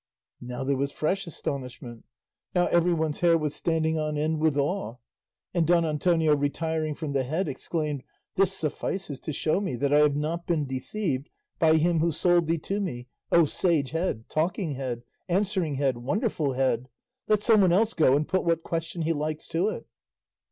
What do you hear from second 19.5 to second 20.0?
it."